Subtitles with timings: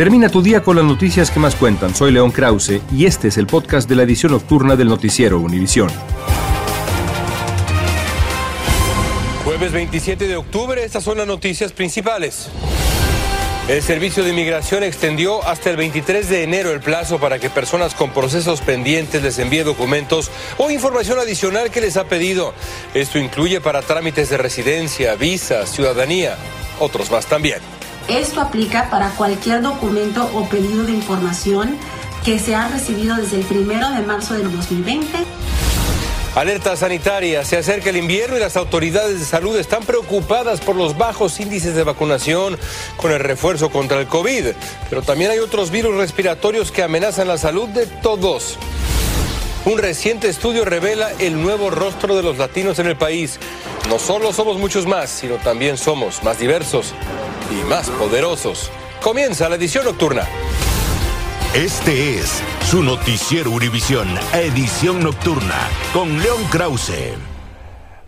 [0.00, 1.94] Termina tu día con las noticias que más cuentan.
[1.94, 5.90] Soy León Krause y este es el podcast de la edición nocturna del noticiero Univisión.
[9.44, 12.48] Jueves 27 de octubre, estas son las noticias principales.
[13.68, 17.94] El Servicio de Inmigración extendió hasta el 23 de enero el plazo para que personas
[17.94, 22.54] con procesos pendientes les envíe documentos o información adicional que les ha pedido.
[22.94, 26.38] Esto incluye para trámites de residencia, visa, ciudadanía,
[26.78, 27.60] otros más también.
[28.10, 31.76] Esto aplica para cualquier documento o pedido de información
[32.24, 35.06] que se ha recibido desde el 1 de marzo del 2020
[36.34, 40.98] Alerta sanitaria, se acerca el invierno y las autoridades de salud están preocupadas por los
[40.98, 42.58] bajos índices de vacunación
[42.96, 44.46] con el refuerzo contra el COVID,
[44.88, 48.58] pero también hay otros virus respiratorios que amenazan la salud de todos.
[49.64, 53.38] Un reciente estudio revela el nuevo rostro de los latinos en el país.
[53.88, 56.94] No solo somos muchos más, sino también somos más diversos
[57.50, 58.70] y más poderosos.
[59.02, 60.26] Comienza la edición nocturna.
[61.54, 67.29] Este es su noticiero Univisión, edición nocturna, con León Krause.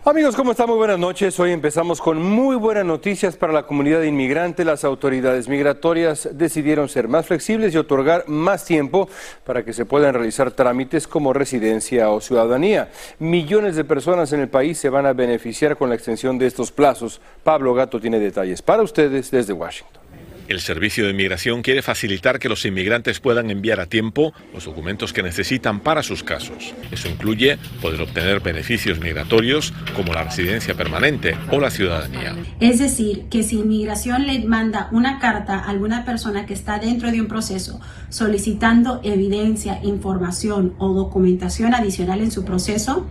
[0.05, 0.67] Amigos, ¿cómo están?
[0.67, 1.39] Muy buenas noches.
[1.39, 4.65] Hoy empezamos con muy buenas noticias para la comunidad inmigrante.
[4.65, 9.07] Las autoridades migratorias decidieron ser más flexibles y otorgar más tiempo
[9.45, 12.91] para que se puedan realizar trámites como residencia o ciudadanía.
[13.19, 16.73] Millones de personas en el país se van a beneficiar con la extensión de estos
[16.73, 17.21] plazos.
[17.41, 20.02] Pablo Gato tiene detalles para ustedes desde Washington.
[20.47, 25.13] El Servicio de Inmigración quiere facilitar que los inmigrantes puedan enviar a tiempo los documentos
[25.13, 26.73] que necesitan para sus casos.
[26.91, 32.35] Eso incluye poder obtener beneficios migratorios como la residencia permanente o la ciudadanía.
[32.59, 37.11] Es decir, que si inmigración le manda una carta a alguna persona que está dentro
[37.11, 37.79] de un proceso
[38.09, 43.07] solicitando evidencia, información o documentación adicional en su proceso,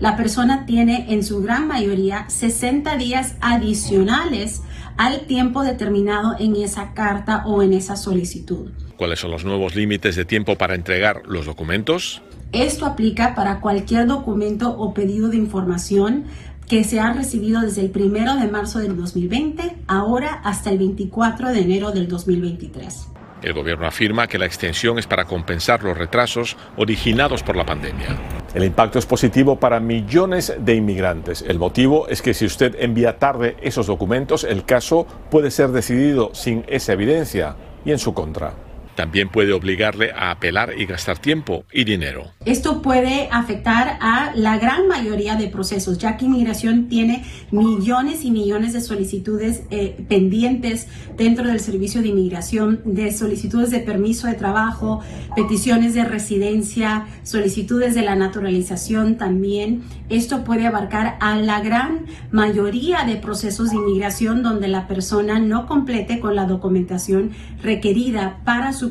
[0.00, 4.62] la persona tiene en su gran mayoría 60 días adicionales
[4.96, 8.70] al tiempo determinado en esa carta o en esa solicitud.
[8.96, 12.22] ¿Cuáles son los nuevos límites de tiempo para entregar los documentos?
[12.52, 16.26] Esto aplica para cualquier documento o pedido de información
[16.68, 21.48] que se ha recibido desde el 1 de marzo del 2020, ahora hasta el 24
[21.48, 23.08] de enero del 2023.
[23.42, 28.16] El gobierno afirma que la extensión es para compensar los retrasos originados por la pandemia.
[28.54, 31.42] El impacto es positivo para millones de inmigrantes.
[31.46, 36.30] El motivo es que si usted envía tarde esos documentos, el caso puede ser decidido
[36.34, 38.52] sin esa evidencia y en su contra
[38.94, 42.30] también puede obligarle a apelar y gastar tiempo y dinero.
[42.44, 48.30] Esto puede afectar a la gran mayoría de procesos, ya que inmigración tiene millones y
[48.30, 54.34] millones de solicitudes eh, pendientes dentro del servicio de inmigración, de solicitudes de permiso de
[54.34, 55.00] trabajo,
[55.36, 59.82] peticiones de residencia, solicitudes de la naturalización también.
[60.08, 65.66] Esto puede abarcar a la gran mayoría de procesos de inmigración donde la persona no
[65.66, 67.30] complete con la documentación
[67.62, 68.81] requerida para su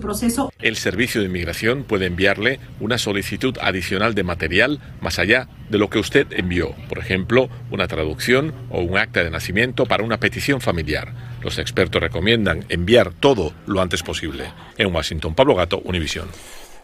[0.59, 5.89] El Servicio de Inmigración puede enviarle una solicitud adicional de material más allá de lo
[5.89, 10.61] que usted envió, por ejemplo, una traducción o un acta de nacimiento para una petición
[10.61, 11.13] familiar.
[11.41, 14.45] Los expertos recomiendan enviar todo lo antes posible.
[14.77, 16.27] En Washington, Pablo Gato, Univisión.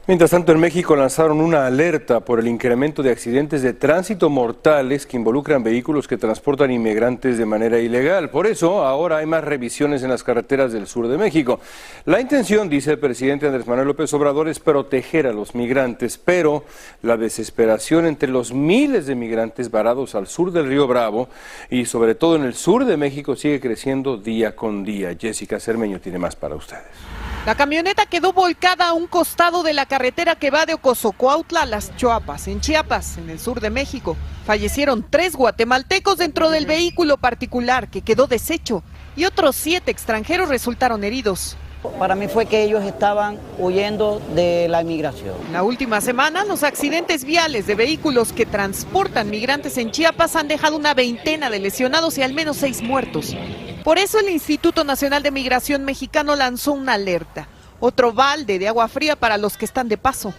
[0.07, 5.06] Mientras tanto, en México lanzaron una alerta por el incremento de accidentes de tránsito mortales
[5.06, 8.29] que involucran vehículos que transportan inmigrantes de manera ilegal.
[8.29, 11.59] Por eso, ahora hay más revisiones en las carreteras del sur de México.
[12.06, 16.63] La intención, dice el presidente Andrés Manuel López Obrador, es proteger a los migrantes, pero
[17.01, 21.28] la desesperación entre los miles de migrantes varados al sur del río Bravo
[21.69, 25.18] y sobre todo en el sur de México sigue creciendo día con día.
[25.19, 27.26] Jessica Cermeño tiene más para ustedes.
[27.47, 31.65] La camioneta quedó volcada a un costado de la carretera que va de Ocosocuautla a
[31.65, 34.17] Las Chuapas, en Chiapas, en el sur de México.
[34.45, 38.83] Fallecieron tres guatemaltecos dentro del vehículo particular que quedó deshecho
[39.15, 41.55] y otros siete extranjeros resultaron heridos.
[42.00, 45.36] Para mí fue que ellos estaban huyendo de la inmigración.
[45.51, 50.75] La última semana, los accidentes viales de vehículos que transportan migrantes en Chiapas han dejado
[50.75, 53.36] una veintena de lesionados y al menos seis muertos.
[53.84, 57.48] Por eso el Instituto Nacional de Migración Mexicano lanzó una alerta,
[57.80, 60.34] otro balde de agua fría para los que están de paso.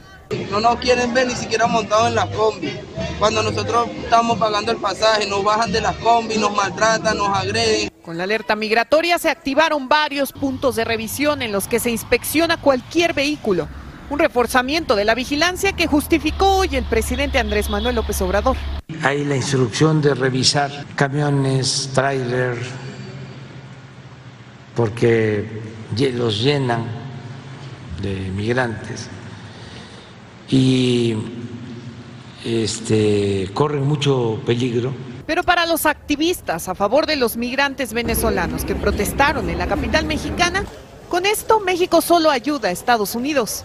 [0.51, 2.77] No nos quieren ver ni siquiera montados en la combi.
[3.19, 7.88] Cuando nosotros estamos pagando el pasaje, nos bajan de la combi, nos maltratan, nos agreden.
[8.09, 12.57] Con la alerta migratoria se activaron varios puntos de revisión en los que se inspecciona
[12.59, 13.69] cualquier vehículo.
[14.09, 18.57] Un reforzamiento de la vigilancia que justificó hoy el presidente Andrés Manuel López Obrador.
[19.03, 22.57] Hay la instrucción de revisar camiones, tráiler,
[24.75, 25.47] porque
[26.15, 26.87] los llenan
[28.01, 29.07] de migrantes
[30.49, 31.15] y
[32.43, 34.95] este, corren mucho peligro.
[35.29, 40.07] Pero para los activistas a favor de los migrantes venezolanos que protestaron en la capital
[40.07, 40.65] mexicana,
[41.11, 43.63] con esto México solo ayuda a Estados Unidos.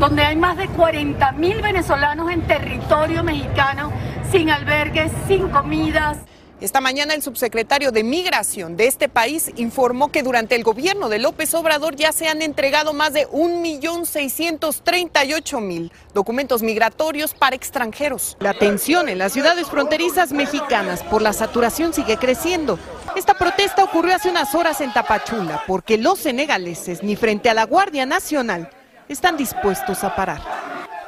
[0.00, 3.92] Donde hay más de 40 mil venezolanos en territorio mexicano,
[4.30, 6.16] sin albergues, sin comidas.
[6.62, 11.18] Esta mañana el subsecretario de Migración de este país informó que durante el gobierno de
[11.18, 18.36] López Obrador ya se han entregado más de 1.638.000 documentos migratorios para extranjeros.
[18.38, 22.78] La tensión en las ciudades fronterizas mexicanas por la saturación sigue creciendo.
[23.16, 27.64] Esta protesta ocurrió hace unas horas en Tapachula porque los senegaleses ni frente a la
[27.64, 28.70] Guardia Nacional
[29.08, 30.40] están dispuestos a parar.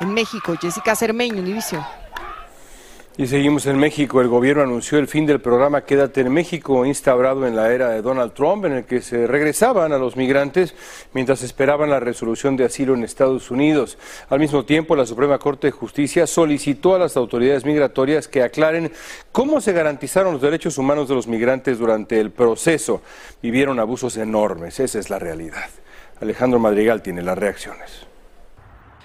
[0.00, 1.84] En México, Jessica Cermeño, Univisión.
[3.16, 4.20] Y seguimos en México.
[4.20, 8.02] El gobierno anunció el fin del programa Quédate en México, instaurado en la era de
[8.02, 10.74] Donald Trump, en el que se regresaban a los migrantes
[11.12, 13.98] mientras esperaban la resolución de asilo en Estados Unidos.
[14.30, 18.90] Al mismo tiempo, la Suprema Corte de Justicia solicitó a las autoridades migratorias que aclaren
[19.30, 23.00] cómo se garantizaron los derechos humanos de los migrantes durante el proceso.
[23.40, 25.70] Vivieron abusos enormes, esa es la realidad.
[26.20, 28.08] Alejandro Madrigal tiene las reacciones.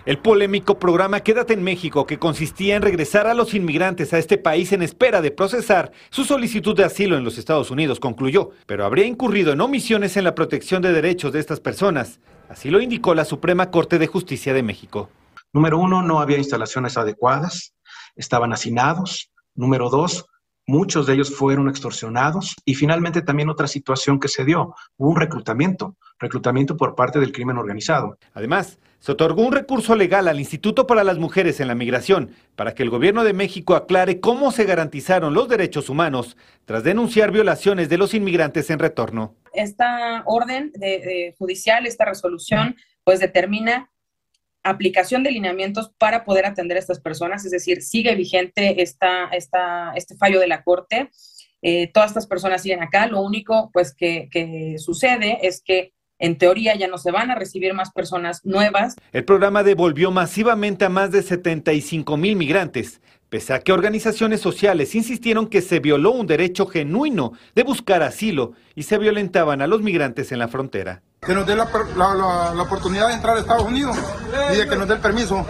[0.06, 4.38] El polémico programa Quédate en México, que consistía en regresar a los inmigrantes a este
[4.38, 8.86] país en espera de procesar su solicitud de asilo en los Estados Unidos, concluyó, pero
[8.86, 12.22] habría incurrido en omisiones en la protección de derechos de estas personas.
[12.48, 15.10] Así lo indicó la Suprema Corte de Justicia de México.
[15.52, 17.74] Número uno, no había instalaciones adecuadas,
[18.16, 19.30] estaban hacinados.
[19.54, 20.26] Número dos,
[20.70, 22.56] muchos de ellos fueron extorsionados.
[22.64, 27.32] Y finalmente también otra situación que se dio, hubo un reclutamiento, reclutamiento por parte del
[27.32, 28.18] crimen organizado.
[28.34, 32.76] Además, se otorgó un recurso legal al Instituto para las Mujeres en la Migración para
[32.76, 36.36] que el gobierno de México aclare cómo se garantizaron los derechos humanos
[36.66, 39.36] tras denunciar violaciones de los inmigrantes en retorno.
[39.54, 42.76] Esta orden de, judicial, esta resolución,
[43.06, 43.90] pues determina
[44.64, 49.94] aplicación de lineamientos para poder atender a estas personas, es decir, sigue vigente esta, esta,
[49.96, 51.10] este fallo de la Corte.
[51.62, 56.38] Eh, todas estas personas siguen acá, lo único pues que, que sucede es que en
[56.38, 58.96] teoría ya no se van a recibir más personas nuevas.
[59.14, 64.96] El programa devolvió masivamente a más de 75 mil migrantes, pese a que organizaciones sociales
[64.96, 69.82] insistieron que se violó un derecho genuino de buscar asilo y se violentaban a los
[69.82, 71.02] migrantes en la frontera.
[71.22, 73.98] Que nos dé la, oportunidad de entrar a Estados Unidos
[74.54, 75.46] y de que nos dé el permiso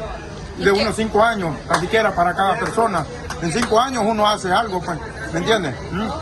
[0.58, 3.06] de unos cinco años, así para cada persona.
[3.42, 5.00] En cinco años uno hace algo, pues,
[5.32, 5.74] ¿me entiendes?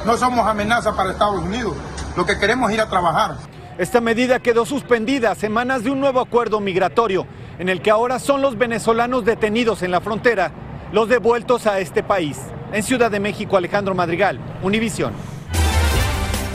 [0.06, 1.76] No somos amenaza para Estados Unidos.
[2.16, 3.38] Lo que queremos es ir a trabajar.
[3.80, 7.26] Esta medida quedó suspendida a semanas de un nuevo acuerdo migratorio,
[7.58, 10.52] en el que ahora son los venezolanos detenidos en la frontera
[10.92, 12.38] los devueltos a este país.
[12.72, 15.14] En Ciudad de México, Alejandro Madrigal, Univisión.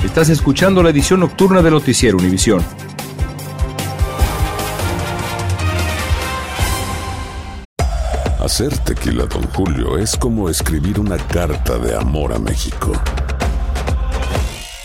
[0.05, 2.65] Estás escuchando la edición nocturna de Noticiero Univisión.
[8.41, 12.93] Hacer tequila, don Julio, es como escribir una carta de amor a México.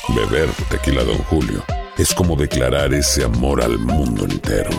[0.09, 1.63] Beber tequila, don Julio
[1.97, 4.69] es como declarar ese amor al mundo entero.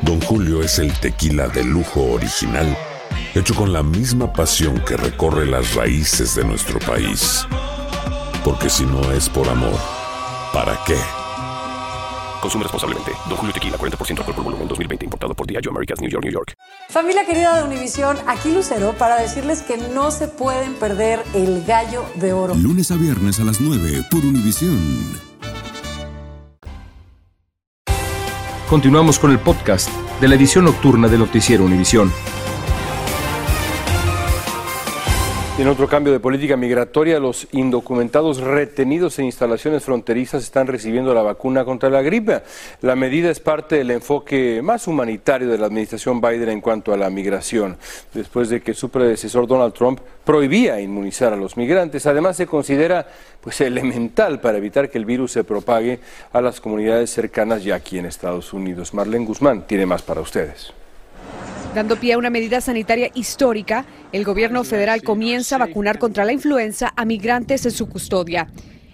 [0.00, 2.74] Don Julio es el tequila de lujo original,
[3.38, 7.46] hecho con la misma pasión que recorre las raíces de nuestro país.
[8.44, 9.78] Porque si no es por amor,
[10.52, 10.96] ¿para qué?
[12.40, 13.12] Consume responsablemente.
[13.28, 15.04] Don Julio Tequila, 40% alcohol por volumen, 2020.
[15.04, 16.54] Importado por Diageo Americas, New York, New York.
[16.88, 22.04] Familia querida de Univisión, aquí Lucero para decirles que no se pueden perder el Gallo
[22.16, 22.54] de Oro.
[22.54, 24.78] Lunes a viernes a las 9 por Univisión.
[28.68, 29.88] Continuamos con el podcast
[30.20, 32.12] de la edición nocturna de Noticiero Univisión.
[35.58, 41.22] En otro cambio de política migratoria, los indocumentados retenidos en instalaciones fronterizas están recibiendo la
[41.22, 42.42] vacuna contra la gripe.
[42.80, 46.96] La medida es parte del enfoque más humanitario de la administración Biden en cuanto a
[46.96, 47.76] la migración,
[48.14, 52.06] después de que su predecesor Donald Trump prohibía inmunizar a los migrantes.
[52.06, 53.08] Además, se considera
[53.40, 55.98] pues elemental para evitar que el virus se propague
[56.32, 58.94] a las comunidades cercanas ya aquí en Estados Unidos.
[58.94, 60.72] Marlene Guzmán tiene más para ustedes.
[61.74, 66.32] Dando pie a una medida sanitaria histórica, el gobierno federal comienza a vacunar contra la
[66.32, 68.48] influenza a migrantes en su custodia.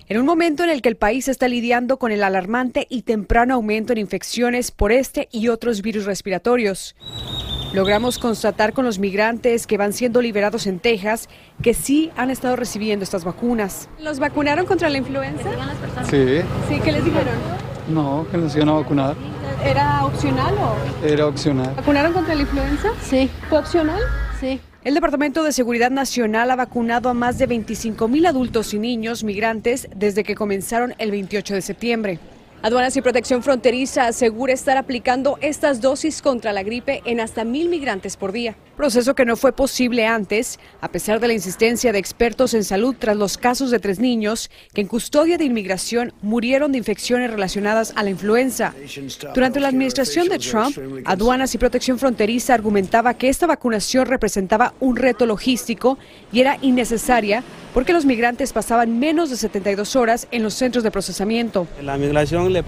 [0.06, 3.54] En un momento en el que el país está lidiando con el alarmante y temprano
[3.54, 6.94] aumento en infecciones por este y otros virus respiratorios.
[7.72, 11.28] logramos constatar con los migrantes que van siendo liberados en Texas
[11.62, 13.88] que sí han estado recibiendo estas vacunas.
[14.00, 15.50] ¿Los vacunaron contra la influenza?
[16.08, 16.40] Sí.
[16.68, 17.34] Sí, ¿qué les dijeron?
[17.88, 19.16] No, que nos iban a vacunar.
[19.62, 21.06] ¿Era opcional o...?
[21.06, 21.74] Era opcional.
[21.76, 22.88] ¿Vacunaron contra la influenza?
[23.02, 23.30] Sí.
[23.48, 24.00] ¿Fue opcional?
[24.40, 24.60] Sí.
[24.84, 29.24] El Departamento de Seguridad Nacional ha vacunado a más de 25 mil adultos y niños
[29.24, 32.18] migrantes desde que comenzaron el 28 de septiembre.
[32.62, 37.68] Aduanas y Protección Fronteriza asegura estar aplicando estas dosis contra la gripe en hasta mil
[37.68, 38.56] migrantes por día.
[38.76, 42.96] Proceso que no fue posible antes, a pesar de la insistencia de expertos en salud
[42.98, 47.92] tras los casos de tres niños que en custodia de inmigración murieron de infecciones relacionadas
[47.94, 48.74] a la influenza.
[49.34, 54.96] Durante la administración de Trump, Aduanas y Protección Fronteriza argumentaba que esta vacunación representaba un
[54.96, 55.98] reto logístico
[56.32, 60.90] y era innecesaria porque los migrantes pasaban menos de 72 horas en los centros de
[60.90, 61.66] procesamiento.
[61.82, 62.62] La migración le,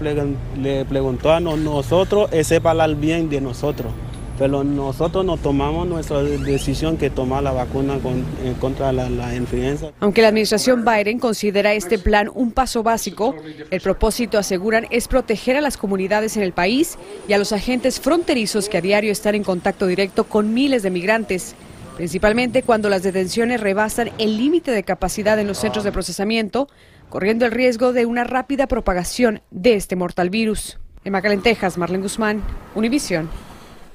[0.85, 3.91] preguntó a nosotros, ese para el bien de nosotros,
[4.37, 7.99] pero nosotros no tomamos nuestra decisión que tomar la vacuna
[8.43, 9.91] en contra la, la influenza.
[9.99, 13.35] Aunque la administración Biden considera este plan un paso básico,
[13.71, 17.99] el propósito, aseguran, es proteger a las comunidades en el país y a los agentes
[17.99, 21.55] fronterizos que a diario están en contacto directo con miles de migrantes
[21.97, 26.69] principalmente cuando las detenciones rebasan el límite de capacidad en los centros de procesamiento,
[27.09, 30.77] corriendo el riesgo de una rápida propagación de este mortal virus.
[31.03, 32.43] En McAllen, Texas, Marlene Guzmán,
[32.75, 33.29] Univisión.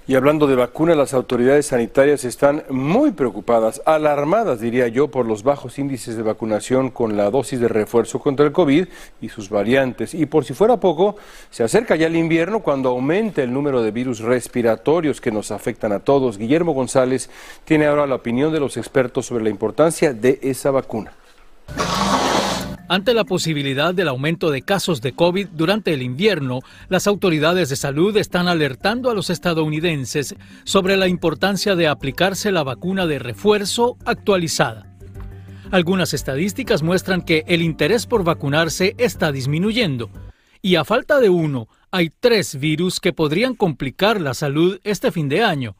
[0.05, 5.45] Y hablando de vacunas, las autoridades sanitarias están muy preocupadas, alarmadas diría yo, por los
[5.45, 8.89] bajos índices de vacunación con la dosis de refuerzo contra el COVID
[9.21, 10.13] y sus variantes.
[10.13, 11.15] Y por si fuera poco,
[11.51, 15.93] se acerca ya el invierno cuando aumenta el número de virus respiratorios que nos afectan
[15.93, 16.37] a todos.
[16.37, 17.31] Guillermo González
[17.65, 21.13] tiene ahora la opinión de los expertos sobre la importancia de esa vacuna.
[22.89, 27.77] Ante la posibilidad del aumento de casos de COVID durante el invierno, las autoridades de
[27.77, 30.35] salud están alertando a los estadounidenses
[30.65, 34.87] sobre la importancia de aplicarse la vacuna de refuerzo actualizada.
[35.71, 40.11] Algunas estadísticas muestran que el interés por vacunarse está disminuyendo
[40.61, 45.29] y a falta de uno, hay tres virus que podrían complicar la salud este fin
[45.29, 45.77] de año.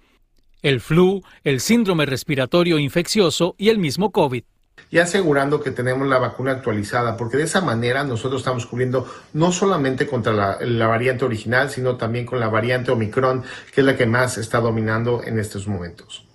[0.61, 4.45] El flu, el síndrome respiratorio infeccioso y el mismo COVID
[4.91, 9.53] y asegurando que tenemos la vacuna actualizada, porque de esa manera nosotros estamos cubriendo no
[9.53, 13.43] solamente contra la, la, variante original, sino también con la variante Omicron,
[13.75, 16.27] que es la que más está dominando en estos momentos.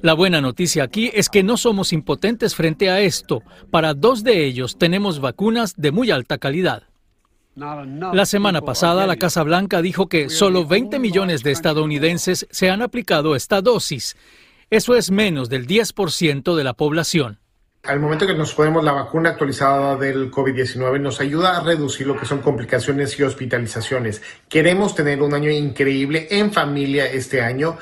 [0.00, 3.42] La buena noticia aquí es que no somos impotentes frente a esto.
[3.70, 6.84] Para dos de ellos tenemos vacunas de muy alta calidad.
[7.54, 12.80] La semana pasada, la Casa Blanca dijo que solo 20 millones de estadounidenses se han
[12.80, 14.16] aplicado esta dosis.
[14.70, 17.41] Eso es menos del 10% de la población.
[17.84, 22.16] Al momento que nos ponemos la vacuna actualizada del COVID-19 nos ayuda a reducir lo
[22.16, 24.22] que son complicaciones y hospitalizaciones.
[24.48, 27.76] Queremos tener un año increíble en familia este año.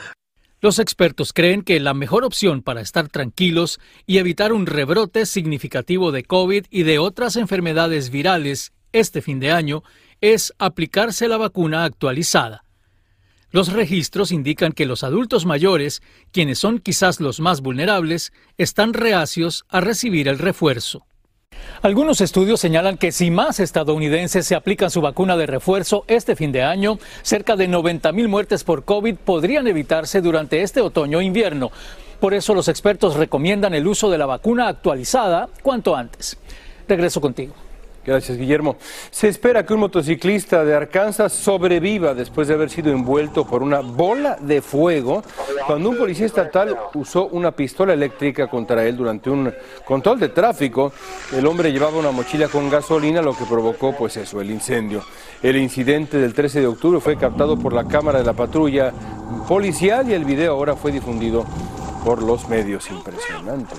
[0.63, 6.13] Los expertos creen que la mejor opción para estar tranquilos y evitar un rebrote significativo
[6.13, 9.83] de COVID y de otras enfermedades virales este fin de año
[10.23, 12.65] es aplicarse la vacuna actualizada.
[13.53, 19.65] Los registros indican que los adultos mayores, quienes son quizás los más vulnerables, están reacios
[19.69, 21.05] a recibir el refuerzo.
[21.83, 26.53] Algunos estudios señalan que si más estadounidenses se aplican su vacuna de refuerzo este fin
[26.53, 31.73] de año, cerca de 90.000 muertes por COVID podrían evitarse durante este otoño-invierno.
[32.21, 36.39] Por eso los expertos recomiendan el uso de la vacuna actualizada cuanto antes.
[36.87, 37.55] Regreso contigo.
[38.11, 38.75] Gracias, Guillermo.
[39.13, 43.79] Se espera que un motociclista de Arkansas sobreviva después de haber sido envuelto por una
[43.79, 45.23] bola de fuego
[45.65, 50.93] cuando un policía estatal usó una pistola eléctrica contra él durante un control de tráfico.
[51.33, 55.05] El hombre llevaba una mochila con gasolina, lo que provocó, pues eso, el incendio.
[55.41, 58.93] El incidente del 13 de octubre fue captado por la cámara de la patrulla
[59.47, 61.47] policial y el video ahora fue difundido
[62.05, 62.91] por los medios.
[62.91, 63.77] Impresionante.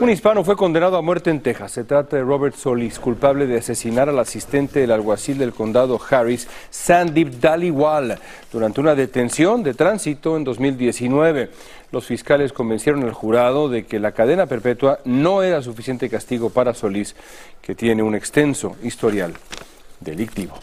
[0.00, 1.72] Un hispano fue condenado a muerte en Texas.
[1.72, 6.48] Se trata de Robert Solis, culpable de asesinar al asistente del alguacil del condado Harris,
[6.68, 8.18] Sandip Daliwal,
[8.52, 11.50] durante una detención de tránsito en 2019.
[11.92, 16.74] Los fiscales convencieron al jurado de que la cadena perpetua no era suficiente castigo para
[16.74, 17.14] Solís,
[17.62, 19.34] que tiene un extenso historial
[20.00, 20.54] delictivo.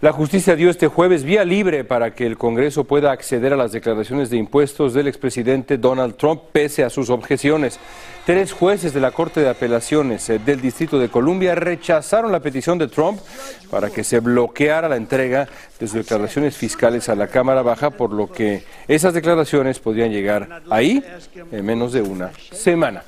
[0.00, 3.72] La justicia dio este jueves vía libre para que el Congreso pueda acceder a las
[3.72, 7.78] declaraciones de impuestos del expresidente Donald Trump pese a sus objeciones.
[8.24, 12.78] Tres jueces de la Corte de Apelaciones eh, del Distrito de Columbia rechazaron la petición
[12.78, 13.20] de Trump
[13.70, 15.46] para que se bloqueara la entrega
[15.78, 20.62] de sus declaraciones fiscales a la Cámara Baja, por lo que esas declaraciones podrían llegar
[20.70, 21.04] ahí
[21.52, 23.02] en menos de una semana.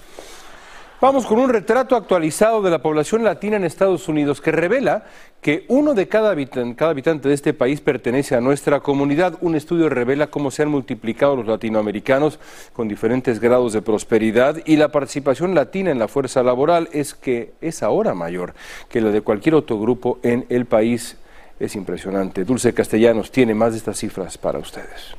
[1.03, 5.03] Vamos con un retrato actualizado de la población latina en Estados Unidos que revela
[5.41, 9.37] que uno de cada habitante, de este país pertenece a nuestra comunidad.
[9.41, 12.39] Un estudio revela cómo se han multiplicado los latinoamericanos
[12.73, 17.53] con diferentes grados de prosperidad y la participación latina en la fuerza laboral es que
[17.61, 18.55] es ahora mayor
[18.89, 21.17] que la de cualquier otro grupo en el país.
[21.59, 22.45] Es impresionante.
[22.45, 25.17] Dulce Castellanos tiene más de estas cifras para ustedes.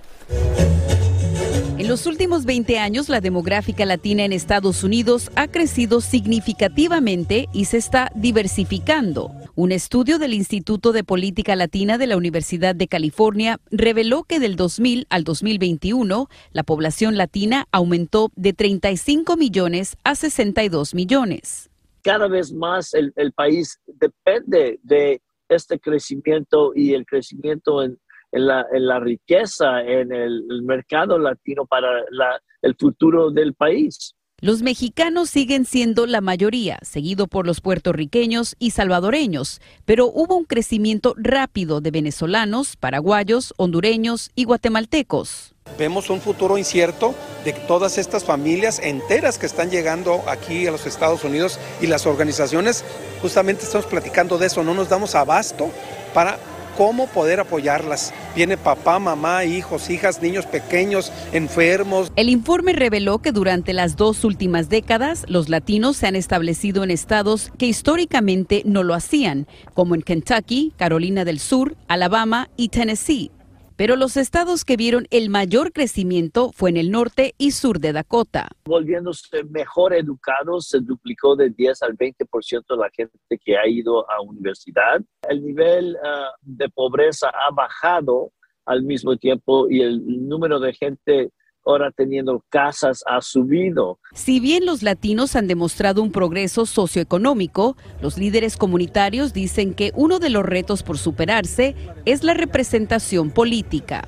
[1.80, 7.66] En los últimos 20 años, la demográfica latina en Estados Unidos ha crecido significativamente y
[7.66, 9.32] se está diversificando.
[9.56, 14.56] Un estudio del Instituto de Política Latina de la Universidad de California reveló que del
[14.56, 21.72] 2000 al 2021, la población latina aumentó de 35 millones a 62 millones.
[22.04, 27.98] Cada vez más el, el país depende de este crecimiento y el crecimiento en,
[28.34, 33.54] en la, en la riqueza, en el, el mercado latino para la, el futuro del
[33.54, 34.16] país.
[34.42, 40.44] Los mexicanos siguen siendo la mayoría, seguido por los puertorriqueños y salvadoreños, pero hubo un
[40.44, 45.56] crecimiento rápido de venezolanos, paraguayos, hondureños y guatemaltecos.
[45.80, 50.86] Vemos un futuro incierto de todas estas familias enteras que están llegando aquí a los
[50.86, 52.84] Estados Unidos y las organizaciones,
[53.22, 55.70] justamente estamos platicando de eso, no nos damos abasto
[56.14, 56.38] para
[56.78, 58.14] cómo poder apoyarlas.
[58.36, 62.12] Viene papá, mamá, hijos, hijas, niños pequeños, enfermos.
[62.16, 66.92] El informe reveló que durante las dos últimas décadas los latinos se han establecido en
[66.92, 73.32] estados que históricamente no lo hacían, como en Kentucky, Carolina del Sur, Alabama y Tennessee.
[73.76, 77.94] Pero los estados que vieron el mayor crecimiento fue en el norte y sur de
[77.94, 78.50] Dakota.
[78.66, 84.22] Volviéndose mejor educados, se duplicó de 10 al 20% la gente que ha ido a
[84.22, 85.02] universidad.
[85.28, 88.32] El nivel uh, de pobreza ha bajado
[88.66, 91.32] al mismo tiempo y el número de gente
[91.66, 94.00] ahora teniendo casas ha subido.
[94.14, 100.20] Si bien los latinos han demostrado un progreso socioeconómico, los líderes comunitarios dicen que uno
[100.20, 104.08] de los retos por superarse es la representación política.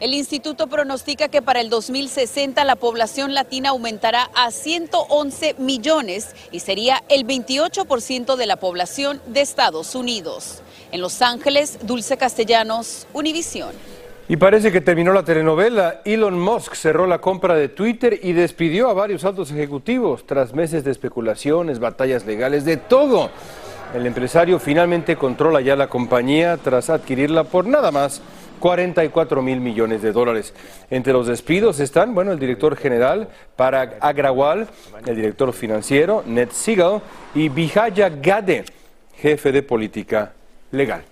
[0.00, 6.60] El instituto pronostica que para el 2060 la población latina aumentará a 111 millones y
[6.60, 10.62] sería el 28% de la población de Estados Unidos.
[10.90, 13.72] En Los Ángeles, Dulce Castellanos, Univisión.
[14.30, 16.02] Y parece que terminó la telenovela.
[16.04, 20.84] Elon Musk cerró la compra de Twitter y despidió a varios altos ejecutivos tras meses
[20.84, 23.32] de especulaciones, batallas legales, de todo.
[23.92, 28.22] El empresario finalmente controla ya la compañía tras adquirirla por nada más
[28.60, 30.54] 44 mil millones de dólares.
[30.90, 34.68] Entre los despidos están, bueno, el director general Parag Agrawal,
[35.06, 37.00] el director financiero Ned Siegel
[37.34, 38.64] y Vijaya Gade,
[39.16, 40.34] jefe de política
[40.70, 41.09] legal.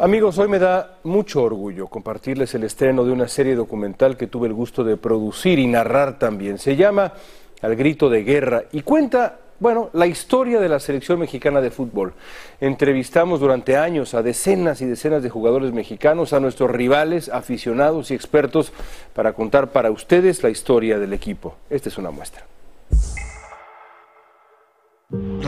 [0.00, 4.46] Amigos, hoy me da mucho orgullo compartirles el estreno de una serie documental que tuve
[4.46, 6.58] el gusto de producir y narrar también.
[6.58, 7.14] Se llama
[7.62, 12.12] Al grito de guerra y cuenta, bueno, la historia de la selección mexicana de fútbol.
[12.60, 18.14] Entrevistamos durante años a decenas y decenas de jugadores mexicanos, a nuestros rivales, aficionados y
[18.14, 18.72] expertos
[19.14, 21.56] para contar para ustedes la historia del equipo.
[21.70, 22.44] Esta es una muestra.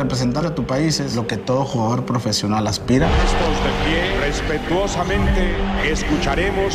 [0.00, 3.06] Representar a tu país es lo que todo jugador profesional aspira.
[3.06, 6.74] Estos de pie, respetuosamente, escucharemos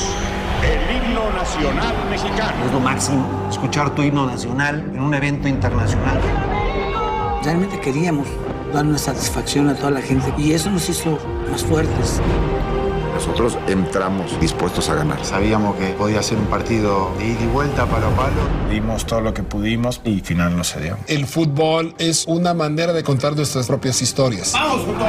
[0.62, 2.66] el himno nacional mexicano.
[2.68, 6.20] Es lo máximo, escuchar tu himno nacional en un evento internacional.
[7.44, 8.28] Realmente queríamos
[8.72, 11.18] dar una satisfacción a toda la gente y eso nos hizo
[11.50, 12.22] más fuertes.
[13.16, 15.24] Nosotros entramos dispuestos a ganar.
[15.24, 18.42] Sabíamos que podía ser un partido de ida y vuelta, palo a palo.
[18.70, 20.98] Dimos todo lo que pudimos y al final no se dio.
[21.08, 24.52] El fútbol es una manera de contar nuestras propias historias.
[24.52, 25.08] ¡Vamos, fútbol!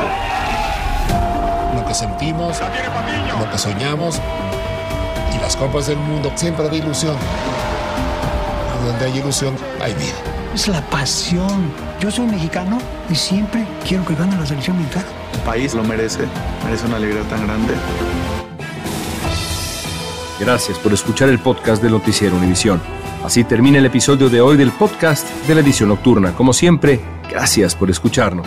[1.75, 2.61] Lo que sentimos,
[3.41, 4.21] lo que soñamos
[5.37, 7.17] y las copas del mundo siempre da ilusión.
[8.83, 10.15] Y donde hay ilusión, hay vida.
[10.55, 11.73] Es la pasión.
[11.99, 12.79] Yo soy mexicano
[13.11, 15.07] y siempre quiero que gane la selección mexicana.
[15.39, 16.21] País lo merece,
[16.65, 17.75] merece una alegría tan grande.
[20.39, 22.81] Gracias por escuchar el podcast del Noticiero Univisión.
[23.25, 26.33] Así termina el episodio de hoy del podcast de la edición nocturna.
[26.33, 28.47] Como siempre, gracias por escucharnos.